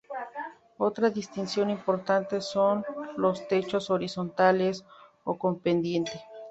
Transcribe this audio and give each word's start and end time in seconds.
Otra 0.79 1.11
distinción 1.11 1.69
importante 1.69 2.41
son 2.41 2.83
los 3.17 3.47
techos 3.47 3.91
horizontales 3.91 4.83
o 5.23 5.37
con 5.37 5.59
pendiente. 5.59 6.19